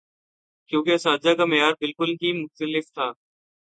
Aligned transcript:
کیونکہ 0.69 0.93
اساتذہ 0.93 1.33
کا 1.37 1.45
معیار 1.45 1.73
بالکل 1.79 2.09
ہی 2.21 2.31
مختلف 2.43 2.85
تھا۔ 2.93 3.11